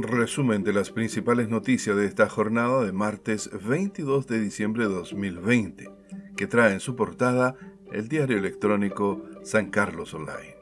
Resumen 0.00 0.62
de 0.62 0.72
las 0.72 0.90
principales 0.90 1.48
noticias 1.48 1.96
de 1.96 2.06
esta 2.06 2.28
jornada 2.28 2.84
de 2.84 2.92
martes 2.92 3.50
22 3.66 4.28
de 4.28 4.38
diciembre 4.38 4.86
de 4.86 4.94
2020, 4.94 5.90
que 6.36 6.46
trae 6.46 6.72
en 6.72 6.78
su 6.78 6.94
portada 6.94 7.56
el 7.90 8.08
diario 8.08 8.38
electrónico 8.38 9.24
San 9.42 9.70
Carlos 9.70 10.14
Online. 10.14 10.54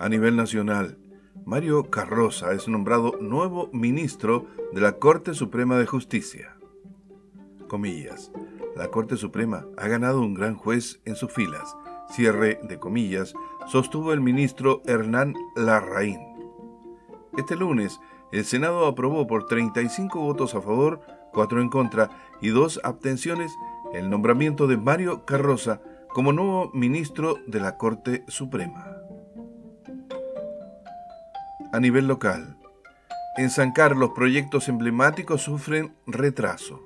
A 0.00 0.08
nivel 0.08 0.34
nacional, 0.34 0.98
Mario 1.46 1.90
Carroza 1.90 2.54
es 2.54 2.66
nombrado 2.66 3.16
nuevo 3.20 3.70
ministro 3.72 4.48
de 4.72 4.80
la 4.80 4.98
Corte 4.98 5.34
Suprema 5.34 5.78
de 5.78 5.86
Justicia. 5.86 6.56
Comillas, 7.68 8.32
la 8.74 8.88
Corte 8.88 9.16
Suprema 9.16 9.64
ha 9.76 9.86
ganado 9.86 10.22
un 10.22 10.34
gran 10.34 10.56
juez 10.56 11.00
en 11.04 11.14
sus 11.14 11.32
filas, 11.32 11.76
cierre 12.10 12.58
de 12.64 12.80
comillas, 12.80 13.32
sostuvo 13.68 14.12
el 14.12 14.20
ministro 14.20 14.82
Hernán 14.86 15.34
Larraín. 15.54 16.31
Este 17.36 17.56
lunes, 17.56 17.98
el 18.30 18.44
Senado 18.44 18.86
aprobó 18.86 19.26
por 19.26 19.46
35 19.46 20.20
votos 20.20 20.54
a 20.54 20.60
favor, 20.60 21.00
4 21.32 21.62
en 21.62 21.70
contra 21.70 22.10
y 22.42 22.48
2 22.48 22.80
abstenciones 22.84 23.52
el 23.94 24.10
nombramiento 24.10 24.66
de 24.66 24.76
Mario 24.76 25.24
Carroza 25.24 25.80
como 26.08 26.32
nuevo 26.32 26.70
ministro 26.74 27.38
de 27.46 27.60
la 27.60 27.78
Corte 27.78 28.24
Suprema. 28.28 28.98
A 31.72 31.80
nivel 31.80 32.06
local, 32.06 32.58
en 33.38 33.48
San 33.48 33.72
Carlos 33.72 34.10
proyectos 34.14 34.68
emblemáticos 34.68 35.40
sufren 35.40 35.94
retraso. 36.06 36.82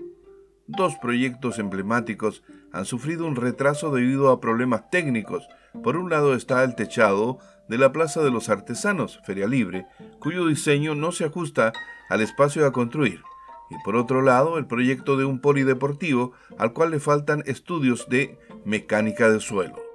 Dos 0.69 0.95
proyectos 0.97 1.59
emblemáticos 1.59 2.45
han 2.73 2.85
sufrido 2.85 3.27
un 3.27 3.37
retraso 3.37 3.91
debido 3.91 4.31
a 4.31 4.41
problemas 4.41 4.91
técnicos. 4.91 5.49
Por 5.83 5.97
un 5.97 6.11
lado 6.11 6.35
está 6.35 6.65
el 6.65 6.75
techado 6.75 7.39
de 7.69 7.79
la 7.79 7.93
Plaza 7.93 8.23
de 8.23 8.31
los 8.31 8.49
Artesanos, 8.49 9.21
Feria 9.25 9.47
Libre, 9.47 9.87
cuyo 10.21 10.47
diseño 10.47 10.95
no 10.95 11.13
se 11.13 11.25
ajusta 11.25 11.73
al 12.09 12.21
espacio 12.21 12.67
a 12.67 12.73
construir. 12.73 13.23
Y 13.71 13.75
por 13.85 13.97
otro 13.97 14.23
lado, 14.23 14.59
el 14.59 14.67
proyecto 14.67 15.17
de 15.17 15.25
un 15.25 15.41
polideportivo 15.41 16.33
al 16.59 16.73
cual 16.73 16.93
le 16.93 17.01
faltan 17.01 17.43
estudios 17.47 18.09
de 18.09 18.39
mecánica 18.65 19.29
de 19.29 19.41
suelo 19.41 19.87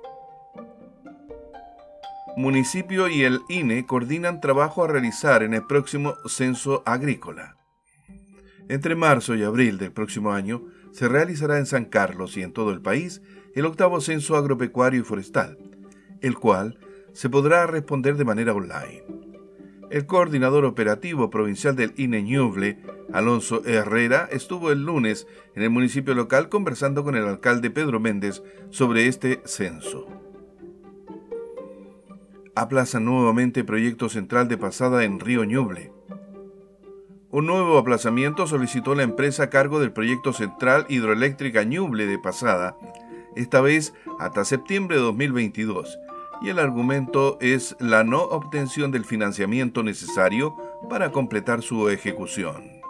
municipio 2.37 3.07
y 3.07 3.23
el 3.23 3.41
INE 3.49 3.85
coordinan 3.85 4.41
trabajo 4.41 4.83
a 4.83 4.87
realizar 4.87 5.43
en 5.43 5.53
el 5.53 5.65
próximo 5.65 6.15
censo 6.27 6.83
agrícola. 6.85 7.57
Entre 8.69 8.95
marzo 8.95 9.35
y 9.35 9.43
abril 9.43 9.77
del 9.77 9.91
próximo 9.91 10.31
año 10.31 10.63
se 10.91 11.07
realizará 11.07 11.57
en 11.57 11.65
San 11.65 11.85
Carlos 11.85 12.37
y 12.37 12.41
en 12.41 12.51
todo 12.51 12.71
el 12.71 12.81
país 12.81 13.21
el 13.55 13.65
octavo 13.65 14.01
censo 14.01 14.35
agropecuario 14.35 15.01
y 15.01 15.03
forestal, 15.03 15.57
el 16.21 16.37
cual 16.37 16.79
se 17.13 17.29
podrá 17.29 17.67
responder 17.67 18.15
de 18.15 18.25
manera 18.25 18.53
online. 18.53 19.03
El 19.89 20.05
coordinador 20.05 20.63
operativo 20.63 21.29
provincial 21.29 21.75
del 21.75 21.93
INE 21.97 22.23
Ñuble, 22.23 22.79
Alonso 23.11 23.65
Herrera, 23.65 24.29
estuvo 24.31 24.71
el 24.71 24.85
lunes 24.85 25.27
en 25.53 25.63
el 25.63 25.69
municipio 25.69 26.13
local 26.15 26.47
conversando 26.47 27.03
con 27.03 27.15
el 27.17 27.25
alcalde 27.25 27.71
Pedro 27.71 27.99
Méndez 27.99 28.41
sobre 28.69 29.07
este 29.07 29.41
censo 29.43 30.07
aplaza 32.55 32.99
nuevamente 32.99 33.63
proyecto 33.63 34.09
central 34.09 34.47
de 34.47 34.57
pasada 34.57 35.03
en 35.03 35.19
Río 35.19 35.43
Ñuble. 35.43 35.91
Un 37.33 37.45
nuevo 37.45 37.77
aplazamiento 37.77 38.45
solicitó 38.45 38.93
la 38.93 39.03
empresa 39.03 39.43
a 39.43 39.49
cargo 39.49 39.79
del 39.79 39.93
proyecto 39.93 40.33
central 40.33 40.85
hidroeléctrica 40.89 41.63
Ñuble 41.63 42.05
de 42.05 42.19
pasada, 42.19 42.75
esta 43.37 43.61
vez 43.61 43.93
hasta 44.19 44.43
septiembre 44.43 44.97
de 44.97 45.03
2022, 45.03 45.97
y 46.41 46.49
el 46.49 46.59
argumento 46.59 47.37
es 47.39 47.77
la 47.79 48.03
no 48.03 48.21
obtención 48.21 48.91
del 48.91 49.05
financiamiento 49.05 49.81
necesario 49.81 50.57
para 50.89 51.13
completar 51.13 51.61
su 51.61 51.87
ejecución. 51.87 52.81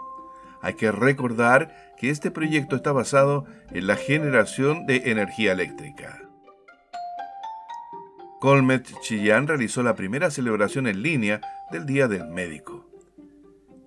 Hay 0.63 0.73
que 0.73 0.91
recordar 0.91 1.93
que 1.99 2.09
este 2.09 2.31
proyecto 2.31 2.75
está 2.75 2.91
basado 2.91 3.45
en 3.69 3.85
la 3.85 3.95
generación 3.95 4.87
de 4.87 5.11
energía 5.11 5.51
eléctrica. 5.51 6.19
Colmet 8.39 8.91
Chillán 9.01 9.47
realizó 9.47 9.83
la 9.83 9.93
primera 9.93 10.31
celebración 10.31 10.87
en 10.87 11.03
línea 11.03 11.41
del 11.71 11.85
Día 11.85 12.07
del 12.07 12.27
Médico. 12.27 12.80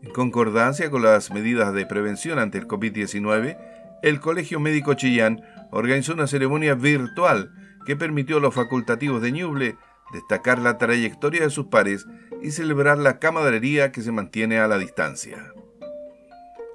En 0.04 0.10
concordancia 0.10 0.90
con 0.90 1.02
las 1.02 1.30
medidas 1.32 1.72
de 1.72 1.86
prevención 1.86 2.38
ante 2.38 2.58
el 2.58 2.68
COVID-19, 2.68 3.56
el 4.02 4.20
Colegio 4.20 4.60
Médico 4.60 4.92
Chillán 4.92 5.42
organizó 5.70 6.12
una 6.12 6.26
ceremonia 6.26 6.74
virtual 6.74 7.50
que 7.86 7.96
permitió 7.96 8.36
a 8.36 8.40
los 8.40 8.54
facultativos 8.54 9.22
de 9.22 9.32
Ñuble 9.32 9.76
destacar 10.12 10.58
la 10.58 10.76
trayectoria 10.76 11.42
de 11.42 11.50
sus 11.50 11.66
pares 11.66 12.06
y 12.42 12.50
celebrar 12.50 12.98
la 12.98 13.18
camaradería 13.18 13.92
que 13.92 14.02
se 14.02 14.12
mantiene 14.12 14.58
a 14.58 14.68
la 14.68 14.76
distancia. 14.76 15.54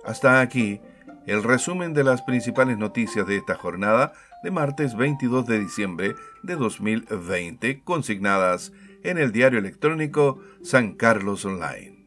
Hasta 0.04 0.42
aquí 0.42 0.82
el 1.28 1.44
resumen 1.44 1.94
de 1.94 2.04
las 2.04 2.24
principales 2.24 2.80
noticias 2.80 3.28
de 3.28 3.38
esta 3.38 3.54
jornada 3.54 4.12
de 4.44 4.50
martes 4.50 4.98
22 4.98 5.46
de 5.46 5.60
diciembre 5.60 6.16
de 6.42 6.56
2020, 6.56 7.84
consignadas 7.84 8.74
en 9.04 9.20
el 9.20 9.32
diario 9.32 9.60
electrónico 9.60 10.42
San 10.64 10.94
Carlos 10.94 11.46
Online. 11.46 11.99